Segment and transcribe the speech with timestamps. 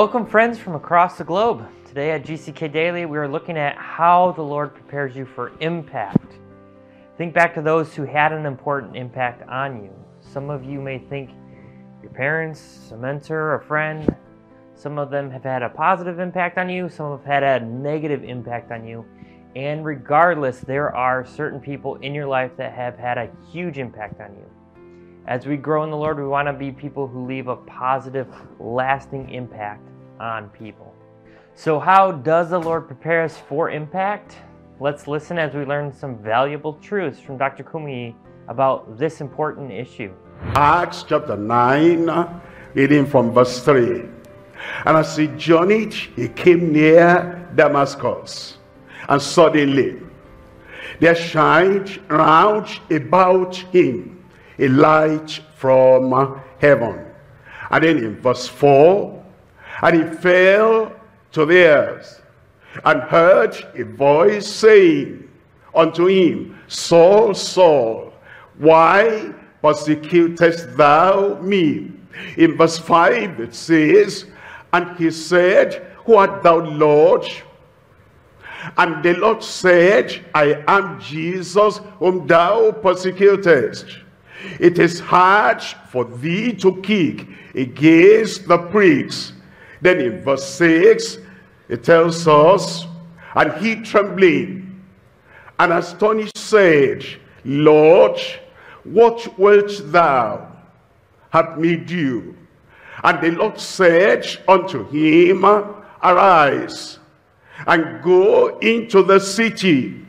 [0.00, 1.68] Welcome, friends from across the globe.
[1.84, 6.38] Today at GCK Daily, we are looking at how the Lord prepares you for impact.
[7.18, 9.90] Think back to those who had an important impact on you.
[10.22, 11.28] Some of you may think
[12.00, 14.16] your parents, a mentor, a friend.
[14.74, 18.24] Some of them have had a positive impact on you, some have had a negative
[18.24, 19.04] impact on you.
[19.54, 24.18] And regardless, there are certain people in your life that have had a huge impact
[24.22, 24.50] on you.
[25.26, 28.34] As we grow in the Lord, we want to be people who leave a positive,
[28.58, 29.89] lasting impact
[30.20, 30.94] on people.
[31.54, 34.36] So, how does the Lord prepare us for impact?
[34.78, 37.64] Let's listen as we learn some valuable truths from Dr.
[37.64, 38.14] Kumuyi
[38.48, 40.12] about this important issue.
[40.54, 42.40] Acts chapter 9,
[42.74, 44.04] reading from verse 3.
[44.84, 48.58] And as he journeyed, he came near Damascus.
[49.08, 50.00] And suddenly,
[50.98, 54.24] there shined round about him
[54.58, 57.06] a light from heaven.
[57.70, 59.19] And then in verse 4,
[59.82, 60.92] and he fell
[61.32, 62.22] to the earth
[62.84, 65.28] and heard a voice saying
[65.74, 68.12] unto him, Saul, Saul,
[68.58, 71.92] why persecutest thou me?
[72.36, 74.26] In verse 5 it says,
[74.72, 77.26] And he said, Who art thou, Lord?
[78.76, 83.86] And the Lord said, I am Jesus whom thou persecutest.
[84.58, 89.32] It is hard for thee to kick against the pricks.
[89.80, 91.18] Then in verse 6,
[91.68, 92.86] it tells us,
[93.34, 94.82] And he trembling
[95.58, 97.04] and astonished said,
[97.44, 98.18] Lord,
[98.84, 100.50] what wilt thou
[101.30, 102.34] have me do?
[103.02, 105.44] And the Lord said unto him,
[106.02, 106.98] Arise,
[107.66, 110.04] and go into the city,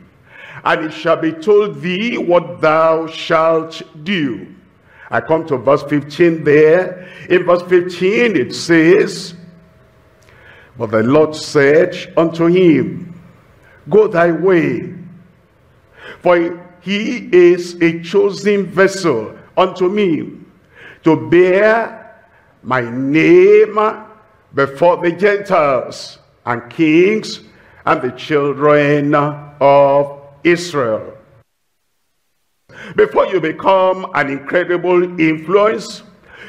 [0.64, 4.46] and it shall be told thee what thou shalt do.
[5.10, 7.08] I come to verse 15 there.
[7.28, 9.34] In verse 15 it says,
[10.78, 13.14] But the Lord said unto him,
[13.90, 14.94] Go thy way,
[16.20, 20.38] for he is a chosen vessel unto me
[21.04, 22.16] to bear
[22.62, 23.78] my name
[24.54, 27.40] before the Gentiles and kings
[27.84, 31.18] and the children of Israel.
[32.96, 36.02] Before you become an incredible influence,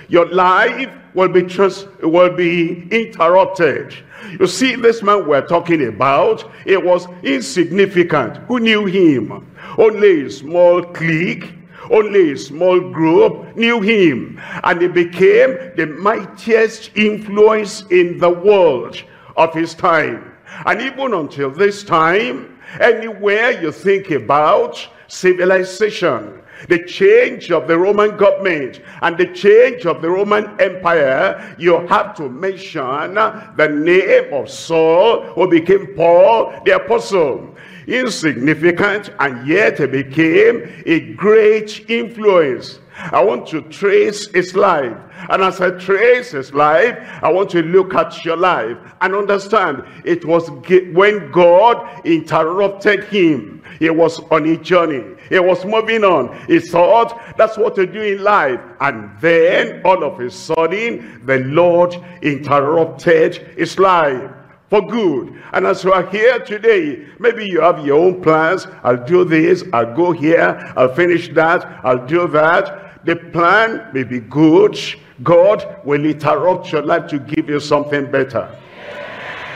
[0.08, 3.96] your life will be just will be interrupted.
[4.40, 8.38] You see, this man we're talking about, it was insignificant.
[8.48, 9.46] Who knew him?
[9.78, 11.54] Only a small clique,
[11.92, 14.40] only a small group knew him.
[14.64, 19.02] And he became the mightiest influence in the world
[19.36, 20.32] of his time.
[20.66, 28.18] And even until this time, anywhere you think about civilization, the change of the Roman
[28.18, 34.50] government and the change of the Roman Empire, you have to mention the name of
[34.50, 37.56] Saul who became Paul the Apostle.
[37.86, 42.80] Insignificant and yet he became a great influence.
[42.96, 44.98] I want to trace his life.
[45.30, 49.84] And as I trace his life, I want to look at your life and understand
[50.06, 53.64] it was when God interrupted him.
[53.80, 55.16] He was on a journey.
[55.30, 56.40] He was moving on.
[56.48, 58.60] He thought that's what to do in life.
[58.80, 64.32] And then all of a sudden, the Lord interrupted his life
[64.70, 65.40] for good.
[65.54, 68.66] And as you are here today, maybe you have your own plans.
[68.84, 72.83] I'll do this, I'll go here, I'll finish that, I'll do that.
[73.06, 74.78] The plan may be good.
[75.24, 78.50] God will interrupt your life to give you something better.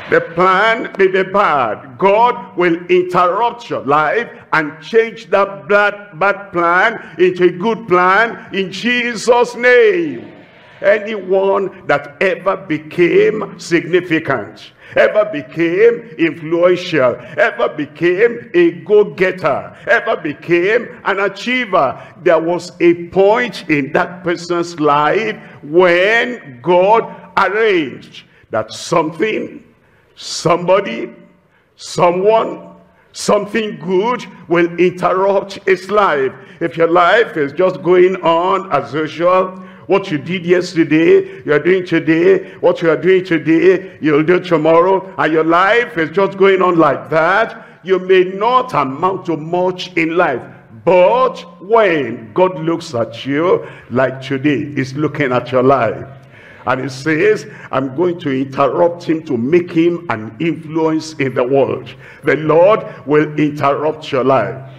[0.09, 1.97] The plan may be bad.
[1.97, 8.53] God will interrupt your life and change that bad, bad plan into a good plan
[8.55, 10.36] in Jesus' name.
[10.81, 21.19] Anyone that ever became significant, ever became influential, ever became a go-getter, ever became an
[21.19, 29.63] achiever, there was a point in that person's life when God arranged that something
[30.17, 31.13] somebody,
[31.75, 32.75] someone,
[33.13, 36.33] something good will interrupt his life.
[36.59, 41.59] If your life is just going on as usual, what you did yesterday, you are
[41.59, 46.37] doing today, what you are doing today, you'll do tomorrow, and your life is just
[46.37, 50.41] going on like that, you may not amount to much in life.
[50.83, 56.07] But when God looks at you like today, he's looking at your life
[56.65, 61.43] and he says, I'm going to interrupt him to make him an influence in the
[61.43, 61.93] world.
[62.23, 64.69] The Lord will interrupt your life.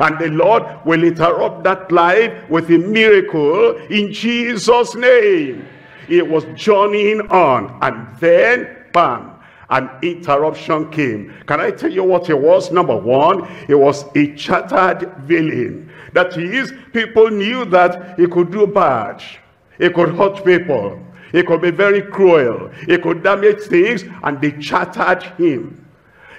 [0.00, 5.66] And the Lord will interrupt that life with a miracle in Jesus' name.
[6.08, 7.78] He was journeying on.
[7.82, 9.32] And then, bam,
[9.68, 11.32] an interruption came.
[11.46, 12.72] Can I tell you what it was?
[12.72, 15.92] Number one, it was a chartered villain.
[16.14, 19.22] That is, people knew that he could do bad.
[19.78, 20.98] He could hurt people.
[21.30, 22.70] He could be very cruel.
[22.86, 25.86] He could damage things, and they chartered him.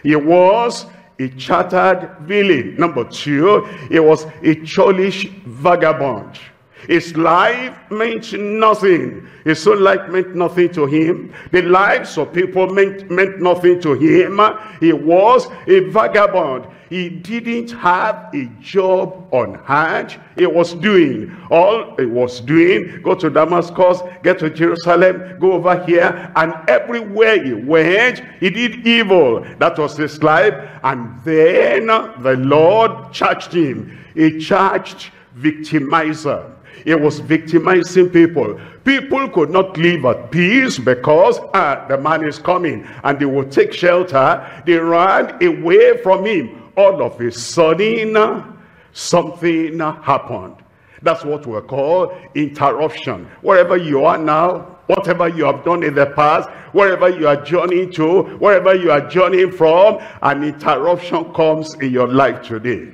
[0.04, 0.88] He was
[1.22, 2.76] a chartered villain.
[2.78, 6.40] Number two, he was a churlish vagabond.
[6.88, 9.28] His life meant nothing.
[9.44, 11.32] His own life meant nothing to him.
[11.52, 14.40] The lives of people meant, meant nothing to him.
[14.80, 16.66] He was a vagabond.
[16.92, 20.20] He didn't have a job on hand.
[20.36, 23.02] He was doing all he was doing.
[23.02, 26.34] Go to Damascus, get to Jerusalem, go over here.
[26.36, 29.40] And everywhere he went, he did evil.
[29.60, 30.54] That was his life.
[30.84, 33.98] And then the Lord charged him.
[34.14, 36.54] He charged victimizer.
[36.84, 38.60] He was victimizing people.
[38.84, 43.48] People could not live at peace because ah, the man is coming and they will
[43.48, 44.46] take shelter.
[44.66, 46.61] They ran away from him.
[46.76, 48.54] All of a sudden, uh,
[48.94, 50.56] something uh, happened.
[51.02, 53.26] That's what we call interruption.
[53.42, 57.92] Wherever you are now, whatever you have done in the past, wherever you are journeying
[57.94, 62.92] to, wherever you are journeying from, an interruption comes in your life today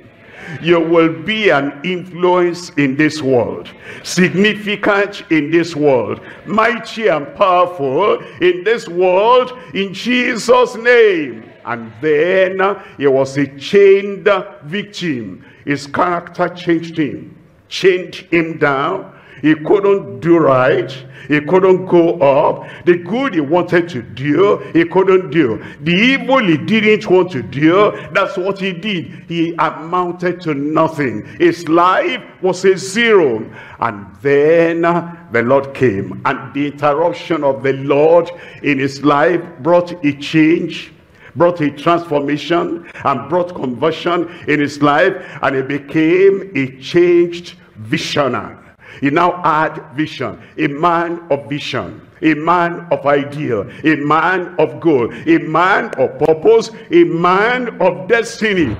[0.62, 3.70] you will be an influence in this world
[4.02, 12.60] significant in this world mighty and powerful in this world in jesus name and then
[12.96, 14.28] he was a chained
[14.64, 17.36] victim his character changed him
[17.68, 20.90] chained him down he couldn't do right.
[21.28, 22.68] He couldn't go up.
[22.84, 25.62] The good he wanted to do, he couldn't do.
[25.82, 29.26] The evil he didn't want to do, that's what he did.
[29.28, 31.26] He amounted to nothing.
[31.38, 33.48] His life was a zero.
[33.80, 36.20] And then the Lord came.
[36.24, 38.30] And the interruption of the Lord
[38.62, 40.92] in his life brought a change
[41.38, 48.68] brought a transformation and brought conversion in his life and he became a changed visionary
[49.00, 54.80] he now had vision, a man of vision, a man of ideal, a man of
[54.80, 58.76] goal, a man of purpose, a man of destiny.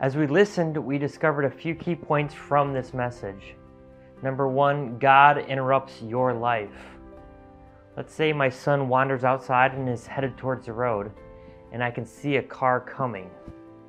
[0.00, 3.54] As we listened, we discovered a few key points from this message.
[4.22, 6.70] Number one, God interrupts your life.
[7.96, 11.12] Let's say my son wanders outside and is headed towards the road,
[11.74, 13.28] and I can see a car coming.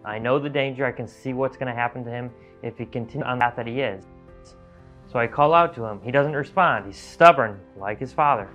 [0.04, 2.32] I know the danger, I can see what's going to happen to him
[2.64, 4.04] if he continues on the path that he is.
[5.12, 6.02] So I call out to him.
[6.04, 6.88] He doesn't respond.
[6.88, 8.50] He's stubborn, like his father.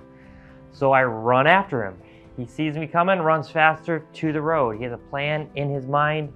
[0.73, 1.97] So I run after him.
[2.35, 4.77] He sees me coming, runs faster to the road.
[4.77, 6.33] He has a plan in his mind,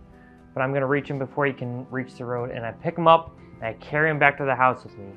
[0.53, 2.49] but I'm going to reach him before he can reach the road.
[2.49, 5.11] And I pick him up and I carry him back to the house with me.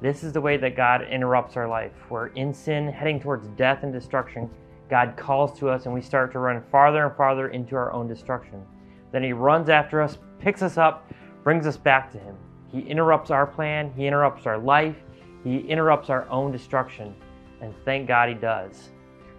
[0.00, 1.92] This is the way that God interrupts our life.
[2.08, 4.48] We're in sin, heading towards death and destruction.
[4.88, 8.08] God calls to us, and we start to run farther and farther into our own
[8.08, 8.64] destruction.
[9.12, 11.10] Then He runs after us, picks us up,
[11.42, 12.36] brings us back to Him.
[12.72, 14.96] He interrupts our plan, He interrupts our life,
[15.44, 17.14] He interrupts our own destruction.
[17.60, 18.90] And thank God He does.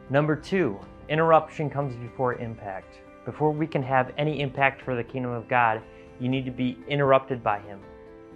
[0.10, 3.00] Number two, interruption comes before impact.
[3.25, 5.82] Before we can have any impact for the kingdom of God,
[6.20, 7.79] you need to be interrupted by Him.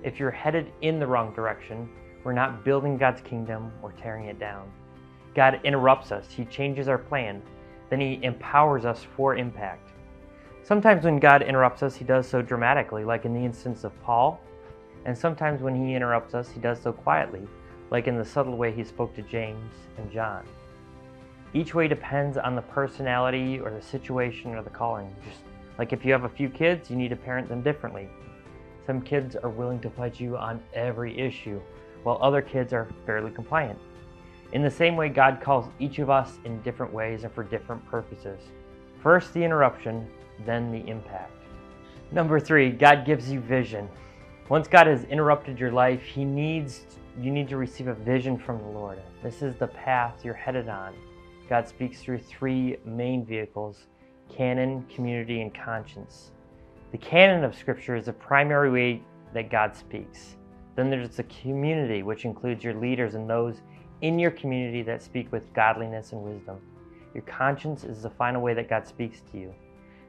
[0.03, 1.89] If you're headed in the wrong direction,
[2.24, 4.72] we're not building God's kingdom or tearing it down.
[5.36, 7.42] God interrupts us, He changes our plan,
[7.90, 9.92] then He empowers us for impact.
[10.63, 14.40] Sometimes when God interrupts us, He does so dramatically, like in the instance of Paul
[15.06, 17.48] and sometimes when he interrupts us, he does so quietly,
[17.92, 20.46] like in the subtle way he spoke to James and John.
[21.54, 25.13] Each way depends on the personality or the situation or the calling.
[25.28, 25.42] Just
[25.78, 28.10] like if you have a few kids, you need to parent them differently.
[28.86, 31.62] Some kids are willing to fight you on every issue,
[32.04, 33.80] while other kids are fairly compliant.
[34.53, 37.83] In the same way, God calls each of us in different ways and for different
[37.88, 38.39] purposes.
[39.01, 40.07] First, the interruption,
[40.45, 41.31] then the impact.
[42.12, 43.89] Number three, God gives you vision.
[44.50, 46.86] Once God has interrupted your life, He needs
[47.19, 49.00] you need to receive a vision from the Lord.
[49.22, 50.95] This is the path you're headed on.
[51.48, 53.86] God speaks through three main vehicles
[54.36, 56.31] canon, community, and conscience.
[56.91, 60.38] The canon of Scripture is the primary way that God speaks.
[60.75, 63.62] Then there's the community, which includes your leaders and those
[64.03, 66.60] in your community that speak with godliness and wisdom.
[67.13, 69.53] Your conscience is the final way that God speaks to you.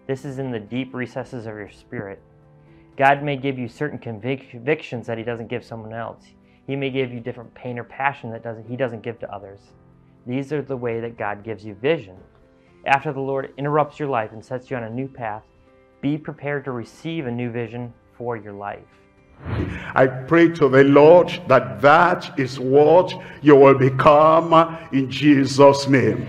[0.08, 2.20] This is in the deep recesses of your spirit.
[2.98, 6.24] God may give you certain convictions that He doesn't give someone else.
[6.66, 9.60] He may give you different pain or passion that doesn't, He doesn't give to others.
[10.26, 12.16] These are the way that God gives you vision.
[12.86, 15.44] After the Lord interrupts your life and sets you on a new path,
[16.00, 19.03] be prepared to receive a new vision for your life.
[19.94, 26.26] I pray to the Lord that that is what you will become in Jesus' name.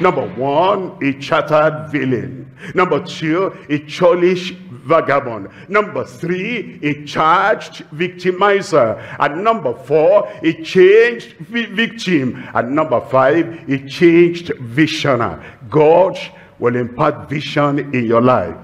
[0.00, 2.50] Number one, a chattered villain.
[2.74, 5.48] Number two, a churlish vagabond.
[5.68, 8.98] Number three, a charged victimizer.
[9.18, 12.42] And number four, a changed victim.
[12.54, 15.44] And number five, a changed visioner.
[15.68, 16.18] God
[16.58, 18.56] will impart vision in your life.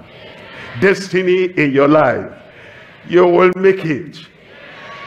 [0.81, 2.42] Destiny in your life.
[3.09, 4.19] You will make it.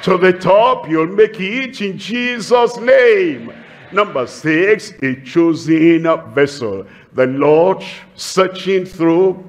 [0.03, 3.53] To the top, you'll make it in Jesus' name.
[3.91, 6.85] Number six, a chosen vessel.
[7.13, 7.83] The Lord
[8.15, 9.43] searching through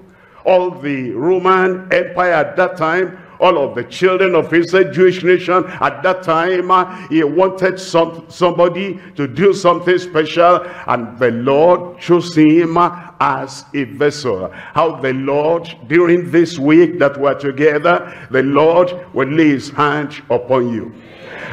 [0.44, 5.64] all the Roman Empire at that time, all of the children of Israel, Jewish nation
[5.80, 11.98] at that time, uh, he wanted some, somebody to do something special, and the Lord
[12.00, 14.50] chose him uh, as a vessel.
[14.52, 20.22] How the Lord, during this week that we're together, the Lord will lay his hand
[20.30, 20.94] upon you.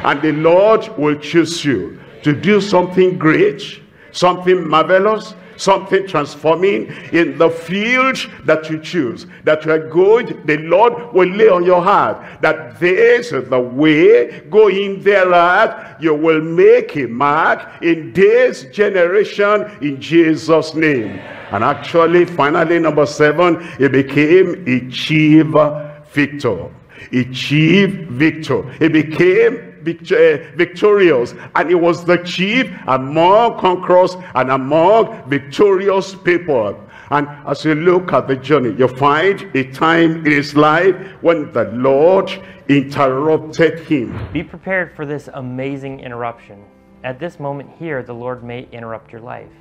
[0.04, 3.80] And the Lord will choose you to do something great,
[4.12, 10.58] something marvelous, something transforming in the field that you choose that you are going the
[10.58, 16.40] lord will lay on your heart that this is the way going thereat you will
[16.40, 21.18] make a mark in this generation in jesus name.
[21.50, 25.46] And actually finally number seven he became a chief
[26.12, 26.70] victor.
[27.12, 28.68] A chief victor.
[28.74, 36.80] He became Eh, victorious and he was the chief among conquerors and among victorious people.
[37.10, 41.52] And as you look at the journey you find a time in his life when
[41.52, 42.30] the lord
[42.68, 44.18] interrupted him.
[44.32, 46.64] Be prepared for this amazing interruption.
[47.02, 49.52] At this moment here the lord may interrupt your life.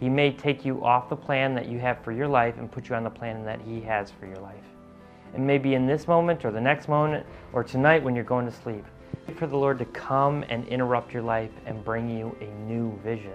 [0.00, 2.90] He may take you off the plan that you have for your life and put
[2.90, 4.64] you on the plan that he has for your life.
[5.32, 7.24] And maybe in this moment or the next moment
[7.54, 8.84] or tonight when you're going to sleep
[9.36, 13.34] for the Lord to come and interrupt your life and bring you a new vision.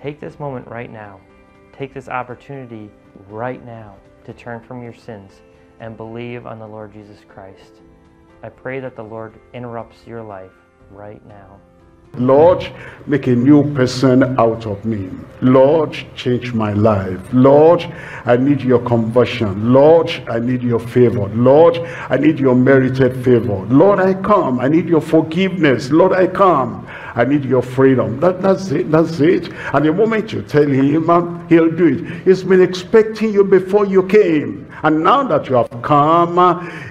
[0.00, 1.20] Take this moment right now.
[1.72, 2.90] Take this opportunity
[3.28, 5.40] right now to turn from your sins
[5.80, 7.82] and believe on the Lord Jesus Christ.
[8.42, 10.52] I pray that the Lord interrupts your life
[10.90, 11.60] right now.
[12.18, 12.66] Lord,
[13.06, 15.10] make a new person out of me.
[15.42, 17.20] Lord, change my life.
[17.32, 17.82] Lord,
[18.24, 19.72] I need your conversion.
[19.72, 21.28] Lord, I need your favor.
[21.28, 21.76] Lord,
[22.08, 23.66] I need your merited favor.
[23.66, 24.58] Lord, I come.
[24.60, 25.90] I need your forgiveness.
[25.90, 26.86] Lord, I come.
[27.14, 28.18] I need your freedom.
[28.20, 28.90] That, that's it.
[28.90, 29.52] That's it.
[29.74, 32.22] And the moment you tell him, he'll do it.
[32.24, 34.70] He's been expecting you before you came.
[34.82, 36.38] And now that you have come,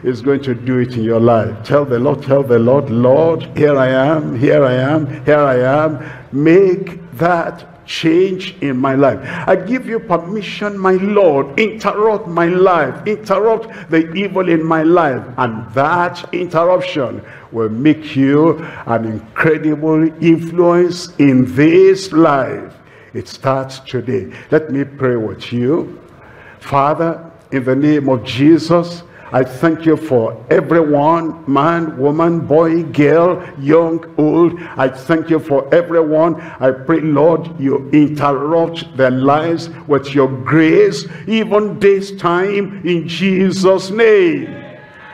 [0.04, 1.63] is going to do it in your life.
[1.63, 5.58] Tell the Lord, tell the Lord, Lord, here I am, here I am, here I
[5.60, 6.04] am.
[6.32, 9.20] Make that change in my life.
[9.48, 15.24] I give you permission, my Lord, interrupt my life, interrupt the evil in my life.
[15.38, 22.74] And that interruption will make you an incredible influence in this life.
[23.13, 24.34] It starts today.
[24.51, 26.01] Let me pray with you.
[26.60, 33.43] Father, in the name of Jesus, I thank you for everyone, man, woman, boy, girl,
[33.59, 34.62] young, old.
[34.77, 36.39] I thank you for everyone.
[36.59, 43.89] I pray, Lord, you interrupt their lives with your grace, even this time, in Jesus'
[43.89, 44.63] name.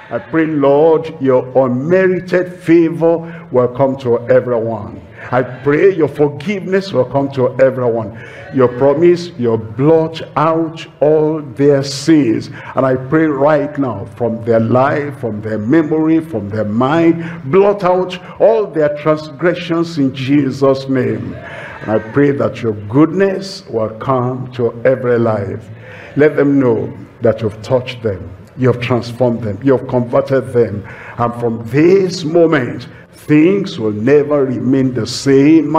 [0.10, 5.02] I pray, Lord, your unmerited favor will come to everyone.
[5.32, 8.18] I pray your forgiveness will come to everyone.
[8.54, 12.50] Your promise, your blot out all their sins.
[12.76, 17.84] And I pray right now from their life, from their memory, from their mind, blot
[17.84, 21.34] out all their transgressions in Jesus' name.
[21.82, 25.70] And I pray that your goodness will come to every life.
[26.16, 28.36] Let them know that you've touched them.
[28.58, 29.60] You've transformed them.
[29.64, 30.88] You've converted them.
[31.18, 32.88] And from this moment,
[33.28, 35.76] things will never remain the same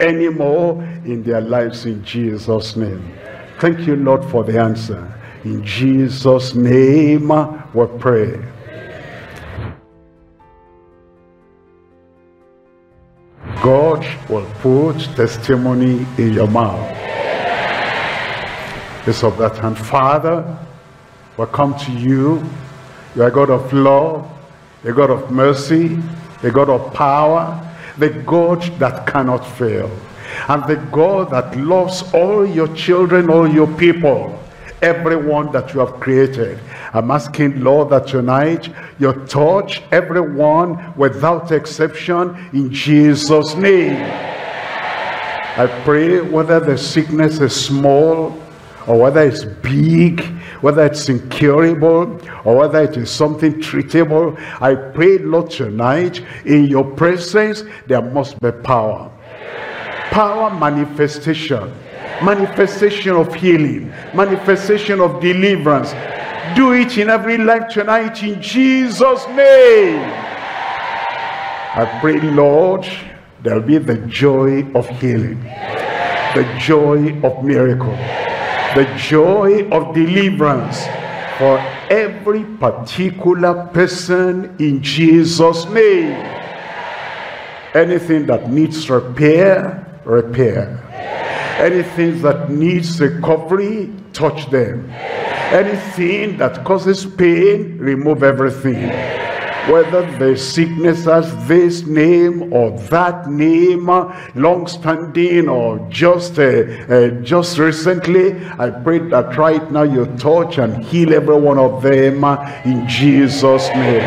[0.00, 3.12] anymore in their lives in Jesus name.
[3.60, 5.10] Thank you Lord for the answer.
[5.44, 7.28] In Jesus name
[7.74, 8.40] we pray.
[13.62, 16.90] God will put testimony in your mouth.
[19.06, 20.58] It's of that hand Father
[21.36, 22.44] will come to you.
[23.16, 24.30] You are God of love
[24.84, 25.98] a God of mercy
[26.44, 27.58] the God of power,
[27.96, 29.90] the God that cannot fail,
[30.48, 34.38] and the God that loves all your children, all your people,
[34.82, 36.60] everyone that you have created.
[36.92, 43.96] I'm asking, Lord, that tonight you touch everyone without exception in Jesus' name.
[45.56, 48.38] I pray whether the sickness is small
[48.86, 50.20] or whether it's big,
[50.60, 56.84] whether it's incurable, or whether it is something treatable, I pray, Lord, tonight, in your
[56.84, 59.10] presence, there must be power.
[60.10, 61.72] Power manifestation,
[62.22, 65.92] manifestation of healing, manifestation of deliverance.
[66.54, 70.00] Do it in every life tonight in Jesus' name.
[71.76, 72.86] I pray, Lord,
[73.42, 75.42] there'll be the joy of healing,
[76.34, 77.96] the joy of miracle,
[78.74, 80.84] the joy of deliverance
[81.38, 81.58] for
[81.90, 86.12] every particular person in Jesus' name.
[87.74, 90.80] Anything that needs repair, repair.
[91.58, 94.90] Anything that needs recovery, touch them.
[94.90, 99.13] Anything that causes pain, remove everything.
[99.70, 103.86] Whether the sickness has this name or that name,
[104.34, 110.84] long-standing or just uh, uh, just recently, I pray that right now you touch and
[110.84, 112.24] heal every one of them
[112.64, 114.02] in Jesus' name.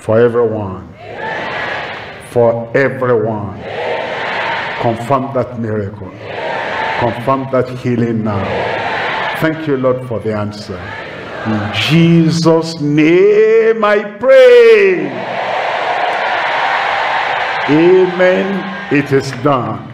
[0.00, 0.90] For everyone
[2.30, 3.60] for everyone.
[4.80, 6.10] Confirm that miracle.
[7.00, 8.44] Confirm that healing now.
[9.40, 10.80] Thank you, Lord, for the answer.
[11.46, 15.08] In Jesus' name I pray.
[17.68, 18.92] Amen.
[18.92, 19.89] It is done.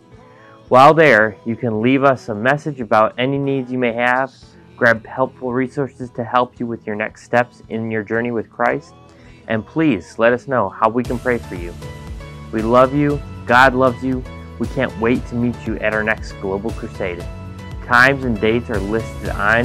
[0.68, 4.34] While there, you can leave us a message about any needs you may have,
[4.78, 8.96] grab helpful resources to help you with your next steps in your journey with Christ,
[9.48, 11.72] and please let us know how we can pray for you.
[12.52, 14.24] We love you, God loves you.
[14.60, 17.26] We can't wait to meet you at our next Global Crusade.
[17.86, 19.64] Times and dates are listed on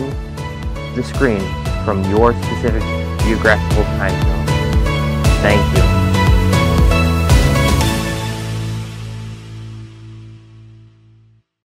[0.94, 1.42] the screen
[1.84, 2.82] from your specific
[3.24, 4.46] geographical time zone.
[5.42, 5.93] Thank you.